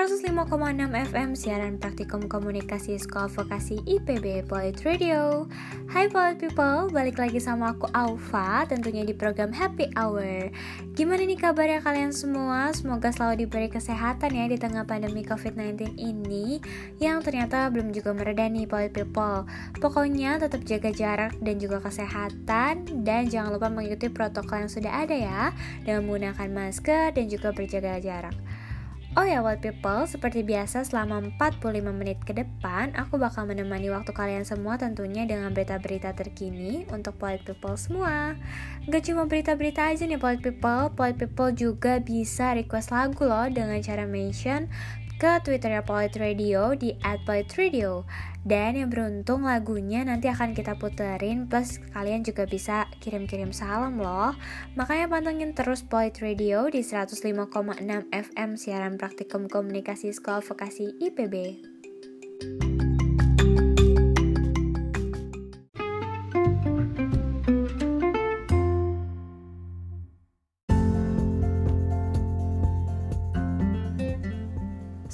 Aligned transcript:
105,6 0.00 1.12
FM 1.12 1.36
siaran 1.36 1.76
praktikum 1.76 2.24
komunikasi 2.24 2.96
Sekolah 2.96 3.28
Vokasi 3.28 3.84
IPB 3.84 4.48
Polit 4.48 4.80
Radio. 4.80 5.44
Hai 5.92 6.08
Polit 6.08 6.40
People, 6.40 6.88
balik 6.88 7.20
lagi 7.20 7.36
sama 7.36 7.76
aku 7.76 7.84
Alfa, 7.92 8.64
tentunya 8.64 9.04
di 9.04 9.12
program 9.12 9.52
Happy 9.52 9.92
Hour. 10.00 10.48
Gimana 10.96 11.20
nih 11.20 11.36
kabarnya 11.36 11.84
kalian 11.84 12.16
semua? 12.16 12.72
Semoga 12.72 13.12
selalu 13.12 13.44
diberi 13.44 13.68
kesehatan 13.68 14.32
ya 14.32 14.48
di 14.48 14.56
tengah 14.56 14.88
pandemi 14.88 15.20
COVID-19 15.20 15.92
ini 16.00 16.64
yang 16.96 17.20
ternyata 17.20 17.68
belum 17.68 17.92
juga 17.92 18.16
mereda 18.16 18.48
nih 18.48 18.64
Polit 18.64 18.96
People. 18.96 19.44
Pokoknya 19.84 20.40
tetap 20.40 20.64
jaga 20.64 20.96
jarak 20.96 21.36
dan 21.44 21.60
juga 21.60 21.76
kesehatan 21.84 23.04
dan 23.04 23.28
jangan 23.28 23.52
lupa 23.52 23.68
mengikuti 23.68 24.08
protokol 24.08 24.64
yang 24.64 24.72
sudah 24.72 25.04
ada 25.04 25.12
ya 25.12 25.52
dengan 25.84 26.08
menggunakan 26.08 26.48
masker 26.48 27.12
dan 27.12 27.28
juga 27.28 27.52
berjaga 27.52 28.00
jarak. 28.00 28.32
Oh 29.18 29.26
ya, 29.26 29.42
Wild 29.42 29.58
People, 29.58 30.06
seperti 30.06 30.46
biasa 30.46 30.86
selama 30.86 31.34
45 31.34 31.82
menit 31.90 32.22
ke 32.22 32.30
depan, 32.30 32.94
aku 32.94 33.18
bakal 33.18 33.42
menemani 33.42 33.90
waktu 33.90 34.14
kalian 34.14 34.46
semua 34.46 34.78
tentunya 34.78 35.26
dengan 35.26 35.50
berita-berita 35.50 36.14
terkini 36.14 36.86
untuk 36.94 37.18
Wild 37.18 37.42
People 37.42 37.74
semua. 37.74 38.38
Gak 38.86 39.10
cuma 39.10 39.26
berita-berita 39.26 39.90
aja 39.90 40.06
nih 40.06 40.14
Wild 40.14 40.46
People, 40.46 40.94
Wild 40.94 41.18
People 41.18 41.50
juga 41.50 41.98
bisa 41.98 42.54
request 42.54 42.94
lagu 42.94 43.26
loh 43.26 43.50
dengan 43.50 43.82
cara 43.82 44.06
mention 44.06 44.70
ke 45.20 45.36
Twitternya 45.44 45.84
Polit 45.84 46.16
Radio 46.16 46.72
di 46.72 46.96
@politRadio. 47.28 48.08
Dan 48.40 48.72
yang 48.72 48.88
beruntung 48.88 49.44
lagunya 49.44 50.00
nanti 50.00 50.32
akan 50.32 50.56
kita 50.56 50.80
puterin 50.80 51.44
plus 51.44 51.76
kalian 51.92 52.24
juga 52.24 52.48
bisa 52.48 52.88
kirim-kirim 53.04 53.52
salam 53.52 54.00
loh. 54.00 54.32
Makanya 54.80 55.12
pantengin 55.12 55.52
terus 55.52 55.84
Polit 55.84 56.16
Radio 56.24 56.72
di 56.72 56.80
105,6 56.80 58.08
FM 58.08 58.56
siaran 58.56 58.96
praktikum 58.96 59.44
komunikasi 59.44 60.08
Sekolah 60.08 60.40
Vokasi 60.40 60.96
IPB. 61.04 61.69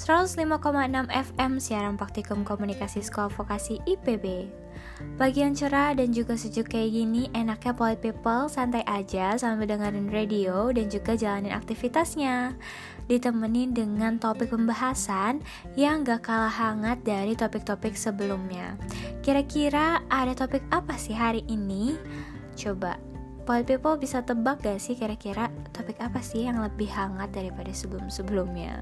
105,6 0.07 1.11
FM 1.11 1.59
siaran 1.59 1.99
praktikum 1.99 2.47
komunikasi 2.47 3.03
sekolah 3.03 3.27
vokasi 3.27 3.83
IPB. 3.83 4.47
Pagi 5.19 5.43
yang 5.43 5.51
cerah 5.51 5.91
dan 5.99 6.15
juga 6.15 6.39
sejuk 6.39 6.71
kayak 6.71 6.95
gini, 6.95 7.27
enaknya 7.35 7.75
polite 7.75 7.99
people 7.99 8.47
santai 8.47 8.87
aja 8.87 9.35
sambil 9.35 9.67
dengerin 9.67 10.07
radio 10.07 10.71
dan 10.71 10.87
juga 10.87 11.19
jalanin 11.19 11.51
aktivitasnya. 11.51 12.55
Ditemenin 13.11 13.75
dengan 13.75 14.15
topik 14.15 14.55
pembahasan 14.55 15.43
yang 15.75 16.07
gak 16.07 16.23
kalah 16.23 16.55
hangat 16.55 17.03
dari 17.03 17.35
topik-topik 17.35 17.99
sebelumnya. 17.99 18.79
Kira-kira 19.19 19.99
ada 20.07 20.31
topik 20.31 20.63
apa 20.71 20.95
sih 20.95 21.19
hari 21.19 21.43
ini? 21.51 21.99
Coba 22.55 22.95
Polite 23.43 23.75
people 23.75 23.99
bisa 23.99 24.23
tebak 24.23 24.63
gak 24.63 24.79
sih 24.79 24.95
kira-kira 24.95 25.51
topik 25.75 25.99
apa 25.99 26.23
sih 26.23 26.47
yang 26.47 26.63
lebih 26.63 26.87
hangat 26.87 27.27
daripada 27.35 27.75
sebelum-sebelumnya? 27.75 28.79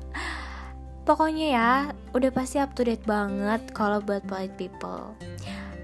Pokoknya 1.06 1.48
ya, 1.54 1.72
udah 2.18 2.32
pasti 2.34 2.58
up 2.58 2.74
to 2.74 2.82
date 2.82 3.06
banget 3.06 3.62
kalau 3.78 4.02
buat 4.02 4.26
polite 4.26 4.58
people. 4.58 5.14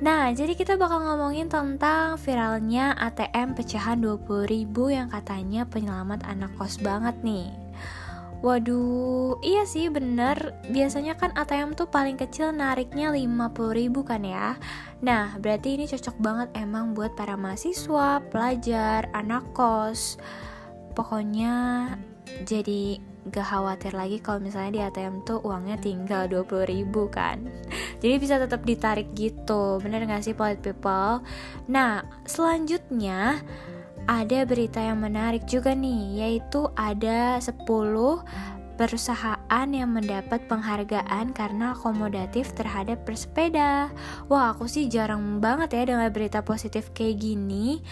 Nah, 0.02 0.34
jadi 0.34 0.58
kita 0.58 0.82
bakal 0.82 1.06
ngomongin 1.06 1.46
tentang 1.46 2.18
viralnya 2.18 2.98
ATM 2.98 3.54
pecahan 3.54 4.02
20 4.02 4.50
ribu 4.50 4.90
yang 4.90 5.14
katanya 5.14 5.62
penyelamat 5.70 6.26
anak 6.26 6.50
kos 6.58 6.82
banget 6.82 7.14
nih. 7.22 7.54
Waduh, 8.42 9.38
iya 9.46 9.70
sih 9.70 9.94
bener 9.94 10.58
Biasanya 10.74 11.14
kan 11.14 11.30
ATM 11.38 11.78
tuh 11.78 11.86
paling 11.86 12.18
kecil 12.18 12.50
nariknya 12.50 13.14
50 13.14 13.54
ribu 13.78 14.02
kan 14.02 14.26
ya 14.26 14.58
Nah, 15.06 15.38
berarti 15.38 15.78
ini 15.78 15.86
cocok 15.86 16.18
banget 16.18 16.50
emang 16.58 16.98
buat 16.98 17.14
para 17.14 17.38
mahasiswa, 17.38 18.18
pelajar, 18.34 19.14
anak 19.14 19.46
kos 19.54 20.18
Pokoknya 20.98 21.86
jadi 22.42 23.11
gak 23.30 23.46
khawatir 23.54 23.94
lagi 23.94 24.18
kalau 24.18 24.42
misalnya 24.42 24.72
di 24.74 24.82
ATM 24.82 25.22
tuh 25.22 25.38
uangnya 25.46 25.78
tinggal 25.78 26.26
20 26.26 26.66
ribu 26.66 27.06
kan 27.06 27.46
jadi 28.02 28.18
bisa 28.18 28.42
tetap 28.42 28.66
ditarik 28.66 29.14
gitu 29.14 29.78
bener 29.78 30.10
gak 30.10 30.26
sih 30.26 30.34
polite 30.34 30.66
people 30.66 31.22
nah 31.70 32.02
selanjutnya 32.26 33.38
ada 34.10 34.40
berita 34.50 34.82
yang 34.82 34.98
menarik 34.98 35.46
juga 35.46 35.78
nih 35.78 36.26
yaitu 36.26 36.66
ada 36.74 37.38
10 37.38 37.62
perusahaan 38.82 39.68
yang 39.70 39.94
mendapat 39.94 40.42
penghargaan 40.50 41.38
karena 41.38 41.78
akomodatif 41.78 42.58
terhadap 42.58 43.06
bersepeda. 43.06 43.94
Wah, 44.26 44.58
aku 44.58 44.66
sih 44.66 44.90
jarang 44.90 45.38
banget 45.38 45.78
ya 45.78 45.94
dengar 45.94 46.10
berita 46.10 46.42
positif 46.42 46.90
kayak 46.90 47.22
gini. 47.22 47.86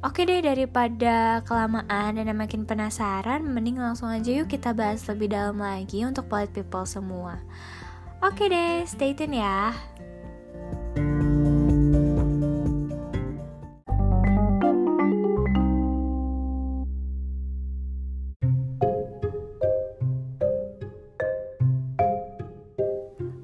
Oke 0.00 0.24
deh 0.24 0.40
daripada 0.40 1.44
kelamaan 1.44 2.16
dan 2.16 2.32
makin 2.32 2.64
penasaran, 2.64 3.44
mending 3.44 3.76
langsung 3.76 4.08
aja 4.08 4.32
yuk 4.32 4.48
kita 4.48 4.72
bahas 4.72 5.04
lebih 5.04 5.28
dalam 5.28 5.60
lagi 5.60 6.08
untuk 6.08 6.24
polite 6.24 6.56
people 6.56 6.88
semua. 6.88 7.36
Oke 8.24 8.48
deh, 8.48 8.80
stay 8.88 9.12
tune 9.12 9.36
ya. 9.36 9.76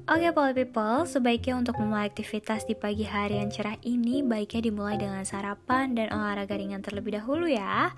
Oke 0.07 0.31
okay, 0.31 0.63
people, 0.63 1.03
sebaiknya 1.03 1.59
untuk 1.59 1.83
memulai 1.83 2.07
aktivitas 2.07 2.63
di 2.63 2.79
pagi 2.79 3.03
hari 3.03 3.43
yang 3.43 3.51
cerah 3.51 3.75
ini 3.83 4.23
baiknya 4.23 4.71
dimulai 4.71 4.95
dengan 4.95 5.27
sarapan 5.27 5.99
dan 5.99 6.15
olahraga 6.15 6.55
ringan 6.55 6.79
terlebih 6.79 7.19
dahulu 7.19 7.43
ya. 7.43 7.91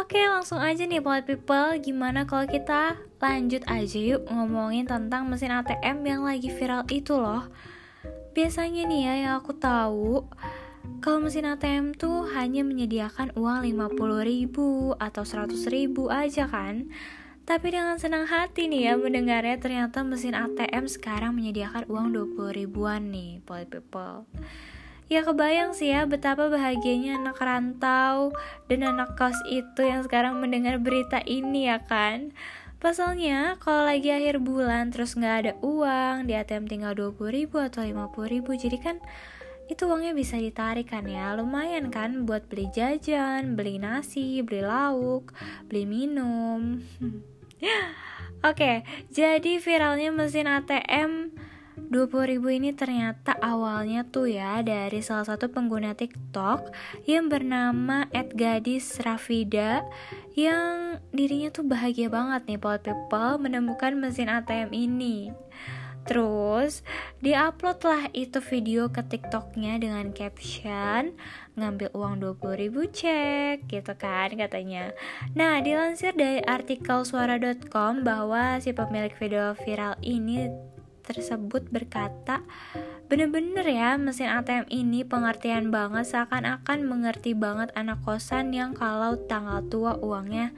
Oke, 0.00 0.16
okay, 0.16 0.24
langsung 0.24 0.56
aja 0.56 0.88
nih 0.88 1.04
Poly 1.04 1.28
People, 1.28 1.76
gimana 1.84 2.24
kalau 2.24 2.48
kita 2.48 2.96
lanjut 3.20 3.60
aja 3.68 4.00
yuk 4.00 4.24
ngomongin 4.24 4.88
tentang 4.88 5.28
mesin 5.28 5.52
ATM 5.52 6.00
yang 6.00 6.24
lagi 6.24 6.48
viral 6.48 6.88
itu 6.88 7.20
loh. 7.20 7.44
Biasanya 8.32 8.88
nih 8.88 9.00
ya 9.04 9.14
yang 9.28 9.34
aku 9.36 9.52
tahu, 9.52 10.24
kalau 11.04 11.28
mesin 11.28 11.44
ATM 11.44 11.92
tuh 11.92 12.24
hanya 12.40 12.64
menyediakan 12.64 13.36
uang 13.36 13.68
50 13.68 14.24
ribu 14.24 14.96
atau 14.96 15.28
100 15.28 15.52
ribu 15.68 16.08
aja 16.08 16.48
kan. 16.48 16.88
Tapi 17.48 17.72
dengan 17.72 17.96
senang 17.96 18.28
hati 18.28 18.68
nih 18.68 18.92
ya 18.92 18.94
mendengarnya 19.00 19.56
ternyata 19.56 20.04
mesin 20.04 20.36
ATM 20.36 20.84
sekarang 20.84 21.32
menyediakan 21.32 21.88
uang 21.88 22.12
20 22.36 22.52
ribuan 22.52 23.08
nih, 23.08 23.40
Poly 23.48 23.64
People. 23.64 24.28
Ya 25.08 25.24
kebayang 25.24 25.72
sih 25.72 25.88
ya 25.88 26.04
betapa 26.04 26.52
bahagianya 26.52 27.16
anak 27.16 27.40
rantau 27.40 28.36
dan 28.68 28.84
anak 28.84 29.16
kos 29.16 29.40
itu 29.48 29.80
yang 29.80 30.04
sekarang 30.04 30.36
mendengar 30.36 30.76
berita 30.76 31.24
ini 31.24 31.72
ya 31.72 31.80
kan. 31.80 32.36
Pasalnya 32.84 33.56
kalau 33.64 33.80
lagi 33.80 34.12
akhir 34.12 34.44
bulan 34.44 34.92
terus 34.92 35.16
nggak 35.16 35.36
ada 35.40 35.52
uang 35.64 36.28
di 36.28 36.36
ATM 36.36 36.68
tinggal 36.68 36.92
20 36.92 37.32
ribu 37.32 37.64
atau 37.64 37.80
50 37.80 38.12
ribu 38.28 38.60
jadi 38.60 38.76
kan 38.76 39.00
itu 39.72 39.88
uangnya 39.88 40.12
bisa 40.12 40.36
ditarik 40.36 40.92
kan 40.92 41.08
ya 41.08 41.32
lumayan 41.32 41.88
kan 41.88 42.28
buat 42.28 42.44
beli 42.44 42.68
jajan, 42.76 43.56
beli 43.56 43.80
nasi, 43.80 44.44
beli 44.44 44.60
lauk, 44.60 45.32
beli 45.64 45.88
minum. 45.88 46.84
Oke, 48.46 48.86
jadi 49.10 49.58
viralnya 49.58 50.14
mesin 50.14 50.46
ATM 50.46 51.34
20.000 51.88 52.38
ini 52.58 52.70
ternyata 52.76 53.32
awalnya 53.38 54.04
tuh 54.04 54.28
ya 54.28 54.60
dari 54.60 55.00
salah 55.00 55.24
satu 55.24 55.48
pengguna 55.48 55.96
TikTok 55.96 56.74
yang 57.08 57.32
bernama 57.32 58.04
@gadis 58.12 59.00
Rafida 59.00 59.86
yang 60.36 61.00
dirinya 61.10 61.48
tuh 61.48 61.64
bahagia 61.64 62.12
banget 62.12 62.44
nih 62.44 62.60
Paul 62.60 62.78
People 62.78 63.40
menemukan 63.40 63.96
mesin 63.96 64.28
ATM 64.28 64.70
ini. 64.76 65.32
Terus 66.08 66.80
diupload 67.20 67.78
lah 67.84 68.08
itu 68.16 68.40
video 68.40 68.88
ke 68.88 69.04
TikToknya 69.04 69.76
dengan 69.76 70.08
caption 70.16 71.12
ngambil 71.60 71.92
uang 71.92 72.24
20 72.24 72.62
ribu 72.64 72.88
cek 72.88 73.68
gitu 73.68 73.92
kan 74.00 74.32
katanya. 74.32 74.96
Nah 75.36 75.60
dilansir 75.60 76.16
dari 76.16 76.40
artikel 76.40 77.04
suara.com 77.04 78.08
bahwa 78.08 78.56
si 78.64 78.72
pemilik 78.72 79.12
video 79.20 79.52
viral 79.52 80.00
ini 80.00 80.48
tersebut 81.04 81.68
berkata 81.68 82.44
Bener-bener 83.08 83.64
ya 83.64 83.96
mesin 83.96 84.28
ATM 84.28 84.68
ini 84.68 85.00
pengertian 85.00 85.72
banget 85.72 86.12
seakan-akan 86.12 86.84
mengerti 86.84 87.32
banget 87.32 87.72
anak 87.72 88.04
kosan 88.04 88.52
yang 88.52 88.76
kalau 88.76 89.16
tanggal 89.24 89.64
tua 89.72 89.96
uangnya 89.96 90.52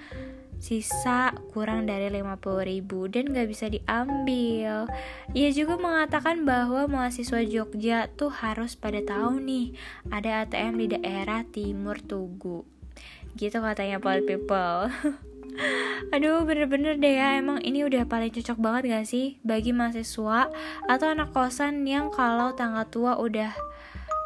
sisa 0.61 1.33
kurang 1.57 1.89
dari 1.89 2.13
50 2.13 2.37
ribu 2.69 3.09
dan 3.09 3.33
gak 3.33 3.49
bisa 3.49 3.73
diambil. 3.73 4.85
Ia 5.33 5.51
juga 5.57 5.81
mengatakan 5.81 6.45
bahwa 6.45 6.85
mahasiswa 6.87 7.41
Jogja 7.43 8.13
tuh 8.13 8.29
harus 8.29 8.77
pada 8.77 9.01
tahu 9.01 9.41
nih 9.41 9.73
ada 10.13 10.45
ATM 10.45 10.85
di 10.85 10.87
daerah 10.95 11.43
Timur 11.49 11.97
Tugu. 12.05 12.69
Gitu 13.41 13.57
katanya 13.59 13.99
Paul 13.99 14.23
People. 14.29 14.93
Aduh 16.15 16.47
bener-bener 16.47 16.97
deh 16.97 17.19
ya 17.19 17.37
Emang 17.37 17.59
ini 17.61 17.83
udah 17.85 18.07
paling 18.07 18.31
cocok 18.33 18.59
banget 18.63 18.83
gak 18.87 19.07
sih 19.11 19.37
Bagi 19.43 19.75
mahasiswa 19.75 20.49
atau 20.87 21.07
anak 21.11 21.35
kosan 21.35 21.85
Yang 21.85 22.17
kalau 22.17 22.55
tanggal 22.55 22.87
tua 22.89 23.19
udah 23.19 23.53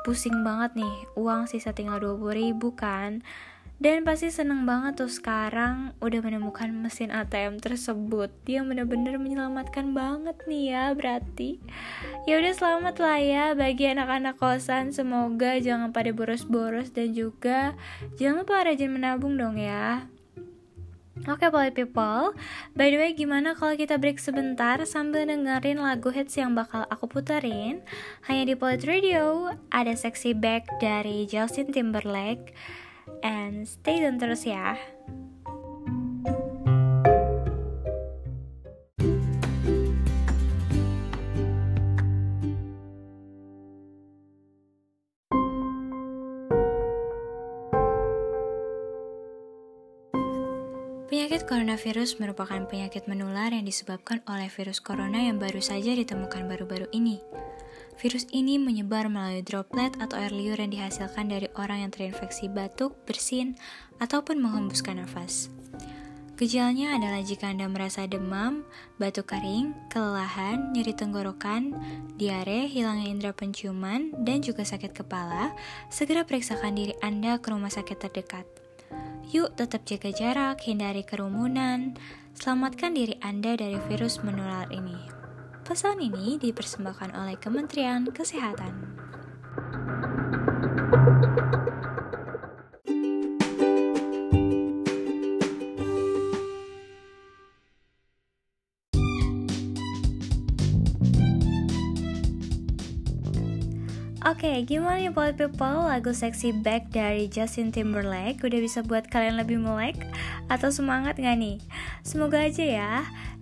pusing 0.05 0.45
banget 0.45 0.85
nih 0.85 0.95
Uang 1.17 1.49
sisa 1.49 1.73
tinggal 1.73 1.99
20 1.99 2.21
ribu 2.37 2.77
kan 2.77 3.25
dan 3.83 4.07
pasti 4.07 4.31
seneng 4.31 4.63
banget 4.63 5.03
tuh 5.03 5.11
sekarang 5.11 5.99
udah 5.99 6.21
menemukan 6.23 6.71
mesin 6.71 7.11
ATM 7.11 7.59
tersebut. 7.59 8.31
Dia 8.47 8.63
bener-bener 8.63 9.19
menyelamatkan 9.19 9.91
banget 9.91 10.39
nih 10.47 10.65
ya 10.71 10.85
berarti. 10.95 11.59
Ya 12.31 12.39
udah 12.39 12.55
selamat 12.55 12.97
lah 13.03 13.19
ya 13.19 13.45
bagi 13.59 13.91
anak-anak 13.91 14.39
kosan. 14.39 14.95
Semoga 14.95 15.59
jangan 15.59 15.91
pada 15.91 16.15
boros-boros 16.15 16.95
dan 16.95 17.11
juga 17.19 17.75
jangan 18.15 18.47
lupa 18.47 18.63
rajin 18.63 18.95
menabung 18.95 19.35
dong 19.35 19.59
ya. 19.59 20.07
Oke 21.31 21.47
okay, 21.47 21.71
People, 21.71 22.35
by 22.75 22.91
the 22.91 22.99
way 22.99 23.15
gimana 23.15 23.55
kalau 23.55 23.79
kita 23.79 24.03
break 24.03 24.19
sebentar 24.19 24.83
sambil 24.83 25.23
dengerin 25.23 25.79
lagu 25.79 26.11
hits 26.11 26.35
yang 26.35 26.59
bakal 26.59 26.91
aku 26.91 27.07
puterin? 27.07 27.87
Hanya 28.27 28.51
di 28.51 28.55
Polit 28.59 28.83
Radio, 28.83 29.55
ada 29.71 29.95
Sexy 29.95 30.35
Back 30.35 30.67
dari 30.83 31.23
Justin 31.31 31.71
Timberlake 31.71 32.51
And 33.25 33.65
stay 33.65 34.05
tune 34.05 34.21
terus 34.21 34.45
ya 34.45 34.77
Penyakit 51.15 51.49
coronavirus 51.49 52.21
merupakan 52.21 52.69
penyakit 52.69 53.09
menular 53.09 53.49
yang 53.49 53.65
disebabkan 53.65 54.21
oleh 54.29 54.53
virus 54.53 54.85
corona 54.85 55.25
yang 55.25 55.41
baru 55.41 55.65
saja 55.65 55.97
ditemukan 55.97 56.45
baru-baru 56.45 56.91
ini. 56.93 57.23
Virus 57.95 58.27
ini 58.35 58.59
menyebar 58.59 59.07
melalui 59.07 59.47
droplet 59.47 59.95
atau 60.03 60.19
air 60.19 60.35
liur 60.35 60.59
yang 60.59 60.75
dihasilkan 60.75 61.31
dari 61.31 61.47
orang 61.55 61.87
yang 61.87 61.93
terinfeksi 61.95 62.51
batuk, 62.51 62.99
bersin, 63.07 63.55
ataupun 64.03 64.43
menghembuskan 64.43 64.99
nafas. 64.99 65.49
Gejalanya 66.35 66.99
adalah 66.99 67.23
jika 67.23 67.47
Anda 67.47 67.71
merasa 67.71 68.11
demam, 68.11 68.67
batuk 68.99 69.31
kering, 69.31 69.71
kelelahan, 69.87 70.75
nyeri 70.75 70.91
tenggorokan, 70.91 71.79
diare, 72.19 72.67
hilangnya 72.67 73.07
indera 73.07 73.31
penciuman, 73.31 74.11
dan 74.27 74.43
juga 74.43 74.67
sakit 74.67 74.91
kepala, 74.91 75.55
segera 75.95 76.27
periksakan 76.27 76.75
diri 76.75 76.99
Anda 77.07 77.39
ke 77.39 77.55
rumah 77.55 77.71
sakit 77.71 78.03
terdekat. 78.03 78.47
Yuk 79.31 79.55
tetap 79.55 79.87
jaga 79.87 80.11
jarak, 80.11 80.59
hindari 80.67 81.07
kerumunan, 81.07 81.95
selamatkan 82.35 82.99
diri 82.99 83.15
Anda 83.23 83.55
dari 83.55 83.79
virus 83.87 84.19
menular 84.27 84.67
ini. 84.75 85.14
Pesan 85.65 85.97
ini 85.97 86.37
dipersembahkan 86.37 87.17
oleh 87.17 87.41
Kementerian 87.41 88.05
Kesehatan. 88.13 88.94
Oke, 104.25 104.49
okay, 104.49 104.65
gimana 104.65 105.05
nih 105.05 105.13
Polit 105.13 105.37
People? 105.37 105.85
Lagu 105.85 106.09
Sexy 106.17 106.49
Back 106.49 106.89
dari 106.89 107.29
Justin 107.29 107.69
Timberlake 107.69 108.41
udah 108.41 108.57
bisa 108.57 108.81
buat 108.81 109.05
kalian 109.13 109.37
lebih 109.37 109.61
melek 109.61 110.01
atau 110.49 110.73
semangat 110.73 111.21
gak 111.21 111.37
nih? 111.37 111.61
Semoga 112.01 112.41
aja 112.41 112.65
ya. 112.65 112.95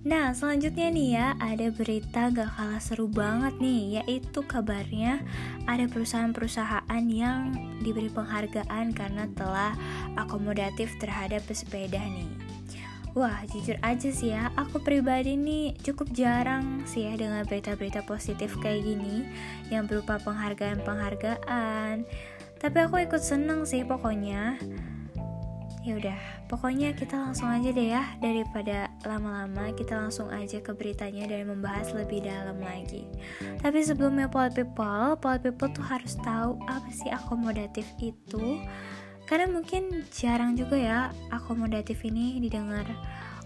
Nah, 0.03 0.35
selanjutnya 0.35 0.91
nih 0.91 1.09
ya, 1.15 1.27
ada 1.39 1.71
berita 1.71 2.35
gak 2.35 2.59
kalah 2.59 2.83
seru 2.83 3.07
banget 3.07 3.55
nih, 3.63 4.03
yaitu 4.03 4.43
kabarnya 4.43 5.23
ada 5.71 5.87
perusahaan-perusahaan 5.87 7.05
yang 7.07 7.55
diberi 7.87 8.11
penghargaan 8.11 8.91
karena 8.91 9.31
telah 9.39 9.79
akomodatif 10.19 10.99
terhadap 10.99 11.47
pesepeda 11.47 12.03
nih. 12.03 12.52
Wah, 13.13 13.45
jujur 13.45 13.77
aja 13.85 14.09
sih 14.09 14.33
ya, 14.33 14.49
aku 14.57 14.81
pribadi 14.81 15.37
nih 15.37 15.77
cukup 15.85 16.09
jarang 16.17 16.81
sih 16.89 17.05
ya 17.05 17.13
dengan 17.21 17.45
berita-berita 17.45 18.09
positif 18.09 18.57
kayak 18.57 18.89
gini 18.89 19.29
yang 19.69 19.85
berupa 19.85 20.17
penghargaan-penghargaan. 20.25 22.09
Tapi 22.57 22.79
aku 22.81 23.05
ikut 23.05 23.21
seneng 23.21 23.69
sih 23.69 23.85
pokoknya. 23.85 24.57
Ya 25.85 25.99
udah, 25.99 26.21
pokoknya 26.49 26.97
kita 26.97 27.19
langsung 27.19 27.53
aja 27.53 27.69
deh 27.75 27.91
ya 27.91 28.07
daripada 28.23 28.89
lama-lama 29.03 29.75
kita 29.75 29.99
langsung 29.99 30.31
aja 30.31 30.63
ke 30.63 30.73
beritanya 30.73 31.27
dan 31.27 31.53
membahas 31.53 31.93
lebih 31.93 32.25
dalam 32.25 32.65
lagi. 32.65 33.05
Tapi 33.61 33.83
sebelumnya 33.83 34.31
Polit 34.31 34.57
People, 34.57 35.21
Polit 35.21 35.43
People 35.45 35.69
tuh 35.75 35.85
harus 35.85 36.17
tahu 36.23 36.57
apa 36.65 36.89
sih 36.89 37.13
akomodatif 37.13 37.85
itu 38.01 38.63
karena 39.33 39.49
mungkin 39.49 40.05
jarang 40.13 40.61
juga 40.61 40.77
ya 40.77 41.09
akomodatif 41.33 42.05
ini 42.05 42.37
didengar 42.37 42.85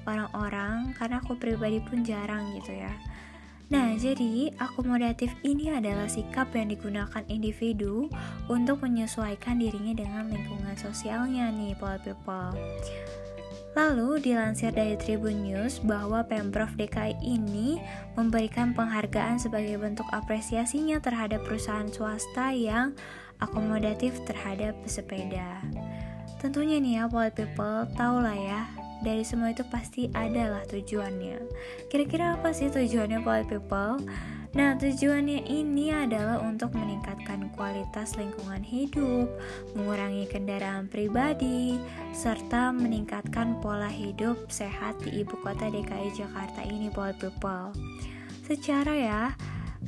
orang-orang 0.03 0.91
karena 0.99 1.23
aku 1.23 1.38
pribadi 1.38 1.79
pun 1.79 2.03
jarang 2.03 2.59
gitu 2.59 2.75
ya 2.75 2.91
Nah, 3.67 3.99
jadi 3.99 4.55
akomodatif 4.62 5.35
ini 5.43 5.75
adalah 5.75 6.06
sikap 6.06 6.55
yang 6.55 6.71
digunakan 6.71 7.27
individu 7.27 8.06
untuk 8.47 8.79
menyesuaikan 8.87 9.59
dirinya 9.59 10.06
dengan 10.06 10.31
lingkungan 10.31 10.79
sosialnya 10.79 11.50
nih, 11.50 11.75
people. 11.75 12.55
Lalu 13.75 14.23
dilansir 14.23 14.71
dari 14.71 14.94
Tribun 14.94 15.43
News 15.43 15.83
bahwa 15.83 16.23
Pemprov 16.25 16.79
DKI 16.79 17.19
ini 17.21 17.77
memberikan 18.15 18.71
penghargaan 18.71 19.43
sebagai 19.43 19.83
bentuk 19.83 20.06
apresiasinya 20.15 21.03
terhadap 21.03 21.43
perusahaan 21.43 21.91
swasta 21.91 22.55
yang 22.55 22.94
akomodatif 23.41 24.19
terhadap 24.25 24.77
pesepeda. 24.83 25.61
Tentunya 26.41 26.77
nih 26.79 27.00
ya, 27.00 27.05
Polit 27.09 27.33
People, 27.33 27.88
tau 27.97 28.21
lah 28.21 28.37
ya, 28.37 28.69
dari 29.00 29.25
semua 29.25 29.53
itu 29.53 29.65
pasti 29.69 30.09
adalah 30.12 30.65
tujuannya. 30.69 31.41
Kira-kira 31.88 32.37
apa 32.37 32.53
sih 32.53 32.69
tujuannya 32.69 33.21
Polit 33.25 33.49
People? 33.49 34.05
Nah, 34.56 34.73
tujuannya 34.81 35.44
ini 35.53 35.93
adalah 35.93 36.41
untuk 36.41 36.73
meningkatkan 36.73 37.53
kualitas 37.53 38.17
lingkungan 38.17 38.65
hidup, 38.65 39.29
mengurangi 39.77 40.25
kendaraan 40.33 40.88
pribadi, 40.88 41.77
serta 42.17 42.73
meningkatkan 42.73 43.61
pola 43.61 43.93
hidup 43.93 44.49
sehat 44.49 44.97
di 45.05 45.21
ibu 45.21 45.37
kota 45.45 45.69
DKI 45.69 46.09
Jakarta 46.16 46.64
ini, 46.64 46.88
Polit 46.88 47.21
People. 47.21 47.76
Secara 48.49 48.95
ya, 48.97 49.23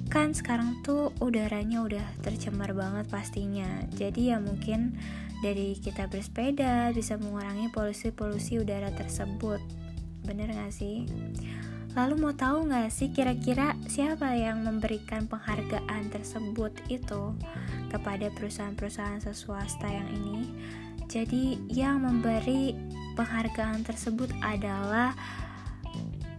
kan 0.06 0.30
sekarang 0.32 0.78
tuh 0.86 1.10
udaranya 1.18 1.82
udah 1.82 2.06
tercemar 2.22 2.70
banget 2.72 3.10
pastinya 3.10 3.68
jadi 3.98 4.34
ya 4.34 4.38
mungkin 4.38 4.94
dari 5.42 5.74
kita 5.78 6.06
bersepeda 6.06 6.94
bisa 6.94 7.18
mengurangi 7.18 7.70
polusi-polusi 7.74 8.62
udara 8.62 8.94
tersebut 8.94 9.58
bener 10.28 10.50
gak 10.52 10.74
sih? 10.74 11.08
Lalu 11.96 12.14
mau 12.20 12.34
tahu 12.36 12.68
gak 12.68 12.92
sih 12.92 13.10
kira-kira 13.10 13.74
siapa 13.88 14.36
yang 14.36 14.62
memberikan 14.62 15.24
penghargaan 15.24 16.12
tersebut 16.12 16.70
itu 16.92 17.34
kepada 17.88 18.28
perusahaan-perusahaan 18.36 19.24
swasta 19.32 19.88
yang 19.88 20.08
ini? 20.12 20.52
Jadi 21.08 21.56
yang 21.72 22.04
memberi 22.04 22.76
penghargaan 23.16 23.82
tersebut 23.82 24.28
adalah 24.44 25.16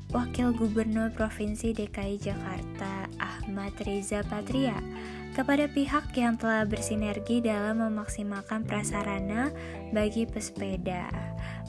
Wakil 0.10 0.58
Gubernur 0.58 1.14
Provinsi 1.14 1.70
DKI 1.70 2.18
Jakarta 2.18 3.06
Ahmad 3.22 3.78
Riza 3.86 4.26
Patria 4.26 4.74
kepada 5.38 5.70
pihak 5.70 6.10
yang 6.18 6.34
telah 6.34 6.66
bersinergi 6.66 7.46
dalam 7.46 7.78
memaksimalkan 7.78 8.66
prasarana 8.66 9.54
bagi 9.94 10.26
pesepeda. 10.26 11.14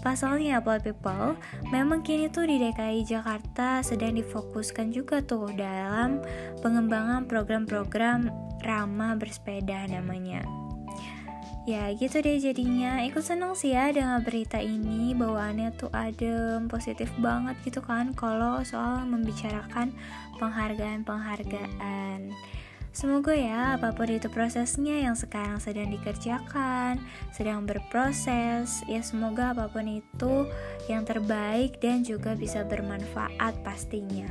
Pasalnya, 0.00 0.64
Apple 0.64 0.80
People, 0.80 1.36
memang 1.68 2.00
kini 2.00 2.32
tuh 2.32 2.48
di 2.48 2.56
DKI 2.56 3.04
Jakarta 3.04 3.84
sedang 3.84 4.16
difokuskan 4.16 4.88
juga 4.88 5.20
tuh 5.20 5.52
dalam 5.52 6.24
pengembangan 6.64 7.28
program-program 7.28 8.32
ramah 8.64 9.20
bersepeda 9.20 9.84
namanya. 9.92 10.59
Ya 11.68 11.92
gitu 11.92 12.24
deh 12.24 12.40
jadinya. 12.40 13.04
Ikut 13.04 13.20
seneng 13.20 13.52
sih 13.52 13.76
ya 13.76 13.92
dengan 13.92 14.24
berita 14.24 14.56
ini. 14.56 15.12
Bawaannya 15.12 15.76
tuh 15.76 15.92
adem, 15.92 16.72
positif 16.72 17.12
banget 17.20 17.56
gitu 17.68 17.84
kan 17.84 18.16
Kalau 18.16 18.64
soal 18.64 19.04
membicarakan 19.04 19.92
penghargaan-penghargaan. 20.40 22.32
Semoga 22.90 23.38
ya 23.38 23.78
apa 23.78 23.94
pun 23.94 24.10
itu 24.10 24.26
prosesnya 24.26 24.98
yang 24.98 25.14
sekarang 25.14 25.62
sedang 25.62 25.94
dikerjakan, 25.94 26.98
sedang 27.30 27.62
berproses, 27.62 28.82
ya 28.90 28.98
semoga 28.98 29.54
apa 29.54 29.70
pun 29.70 29.86
itu 29.86 30.50
yang 30.90 31.06
terbaik 31.06 31.78
dan 31.78 32.02
juga 32.02 32.34
bisa 32.34 32.66
bermanfaat 32.66 33.62
pastinya. 33.62 34.26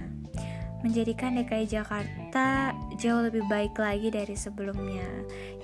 Menjadikan 0.84 1.40
DKI 1.40 1.72
Jakarta 1.72 2.76
jauh 3.00 3.26
lebih 3.26 3.48
baik 3.48 3.80
lagi 3.80 4.12
dari 4.12 4.36
sebelumnya. 4.36 5.08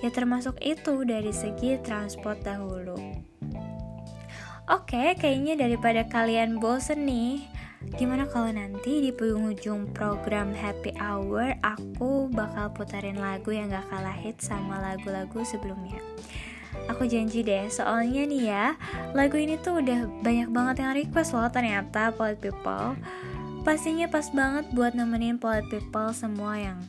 Ya 0.00 0.08
termasuk 0.08 0.56
itu 0.64 1.04
dari 1.04 1.30
segi 1.30 1.76
transport 1.84 2.40
dahulu. 2.42 2.96
Oke, 4.66 5.14
kayaknya 5.14 5.54
daripada 5.54 6.02
kalian 6.10 6.58
bosen 6.58 7.06
nih 7.06 7.46
Gimana 7.94 8.26
kalau 8.26 8.50
nanti 8.50 8.98
di 8.98 9.14
penghujung 9.14 9.94
program 9.94 10.50
Happy 10.50 10.90
Hour 10.98 11.54
Aku 11.62 12.26
bakal 12.34 12.74
putarin 12.74 13.14
lagu 13.14 13.54
yang 13.54 13.70
gak 13.70 13.86
kalah 13.86 14.16
hit 14.16 14.42
sama 14.42 14.82
lagu-lagu 14.82 15.46
sebelumnya 15.46 16.02
Aku 16.90 17.06
janji 17.06 17.46
deh, 17.46 17.70
soalnya 17.70 18.26
nih 18.26 18.42
ya 18.50 18.66
Lagu 19.14 19.38
ini 19.38 19.54
tuh 19.62 19.78
udah 19.78 20.10
banyak 20.26 20.50
banget 20.50 20.76
yang 20.82 20.98
request 20.98 21.30
loh 21.38 21.46
ternyata 21.46 22.10
Polite 22.10 22.42
People 22.42 22.98
Pastinya 23.62 24.10
pas 24.10 24.26
banget 24.34 24.66
buat 24.74 24.98
nemenin 24.98 25.38
Polite 25.38 25.70
People 25.70 26.10
semua 26.10 26.58
yang 26.58 26.82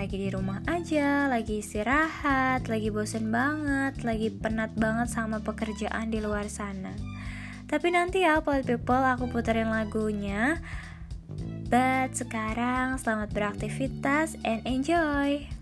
lagi 0.00 0.16
di 0.16 0.32
rumah 0.32 0.64
aja, 0.64 1.28
lagi 1.28 1.60
istirahat, 1.60 2.72
lagi 2.72 2.88
bosen 2.88 3.28
banget, 3.28 4.00
lagi 4.00 4.32
penat 4.32 4.72
banget 4.72 5.12
sama 5.12 5.44
pekerjaan 5.44 6.08
di 6.08 6.24
luar 6.24 6.48
sana. 6.48 6.96
Tapi 7.68 7.92
nanti 7.92 8.24
ya, 8.24 8.40
Polite 8.40 8.64
People, 8.64 9.04
aku 9.04 9.28
puterin 9.28 9.68
lagunya. 9.68 10.56
But 11.68 12.16
sekarang 12.16 12.96
selamat 12.96 13.28
beraktivitas 13.36 14.40
and 14.40 14.64
enjoy. 14.64 15.59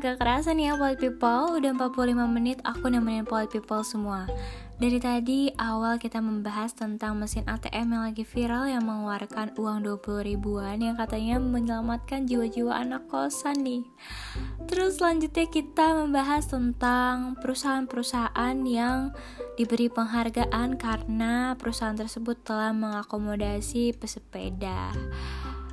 Gak 0.00 0.16
kerasa 0.16 0.56
nih 0.56 0.72
ya 0.72 0.80
Polite 0.80 1.12
People. 1.12 1.60
Udah 1.60 1.76
45 1.76 2.24
menit 2.24 2.56
aku 2.64 2.88
nemenin 2.88 3.28
Polite 3.28 3.52
People 3.60 3.84
semua. 3.84 4.24
Dari 4.80 4.96
tadi 4.96 5.52
awal 5.60 6.00
kita 6.00 6.24
membahas 6.24 6.72
tentang 6.72 7.20
mesin 7.20 7.44
ATM 7.44 7.92
yang 7.92 8.02
lagi 8.08 8.24
viral 8.24 8.64
Yang 8.64 8.88
mengeluarkan 8.88 9.52
uang 9.60 9.84
20 9.84 10.24
ribuan 10.24 10.80
Yang 10.80 11.04
katanya 11.04 11.36
menyelamatkan 11.36 12.24
jiwa-jiwa 12.24 12.80
anak 12.80 13.04
kosan 13.12 13.60
nih. 13.60 13.84
Terus 14.64 14.96
selanjutnya 14.96 15.52
kita 15.52 16.00
membahas 16.00 16.48
tentang 16.48 17.36
perusahaan-perusahaan 17.44 18.56
yang 18.64 19.12
diberi 19.60 19.92
penghargaan 19.92 20.80
Karena 20.80 21.52
perusahaan 21.60 22.00
tersebut 22.00 22.40
telah 22.40 22.72
mengakomodasi 22.72 23.92
pesepeda 24.00 24.96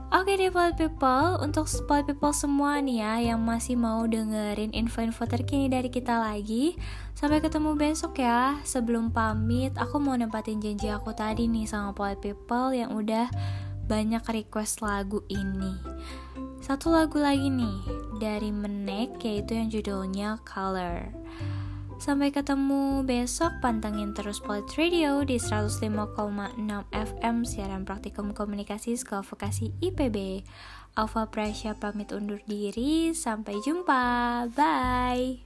Oke 0.07 0.39
deh 0.39 0.47
Polite 0.47 0.79
People, 0.79 1.35
untuk 1.43 1.67
Polite 1.83 2.15
People 2.15 2.31
semua 2.31 2.79
nih 2.79 3.03
ya 3.03 3.13
yang 3.35 3.43
masih 3.43 3.75
mau 3.75 4.07
dengerin 4.07 4.71
info-info 4.71 5.27
terkini 5.27 5.67
dari 5.67 5.91
kita 5.91 6.15
lagi 6.15 6.79
Sampai 7.11 7.43
ketemu 7.43 7.75
besok 7.75 8.23
ya. 8.23 8.55
Sebelum 8.63 9.11
pamit, 9.11 9.75
aku 9.75 9.99
mau 9.99 10.15
nempatin 10.15 10.63
janji 10.63 10.87
aku 10.87 11.11
tadi 11.11 11.51
nih 11.51 11.67
sama 11.67 11.91
Polite 11.91 12.23
People 12.23 12.71
yang 12.71 12.95
udah 12.95 13.27
banyak 13.89 14.23
request 14.31 14.79
lagu 14.79 15.25
ini. 15.27 15.75
Satu 16.63 16.95
lagu 16.95 17.19
lagi 17.19 17.51
nih 17.51 17.79
dari 18.21 18.53
Menek 18.53 19.19
yaitu 19.27 19.59
yang 19.59 19.67
judulnya 19.67 20.39
Color 20.47 21.11
Sampai 21.97 22.29
ketemu 22.29 23.01
besok, 23.03 23.57
pantengin 23.59 24.13
terus 24.13 24.37
Polit 24.37 24.69
Radio 24.77 25.25
di 25.25 25.41
105,6 25.41 25.89
FM 26.93 27.35
siaran 27.41 27.83
praktikum 27.89 28.37
komunikasi 28.37 28.93
sekolah 28.93 29.25
vokasi 29.25 29.73
IPB. 29.81 30.45
Alfa 30.93 31.29
Prasya 31.29 31.73
pamit 31.75 32.13
undur 32.13 32.41
diri, 32.45 33.11
sampai 33.17 33.57
jumpa, 33.65 34.45
bye. 34.53 35.41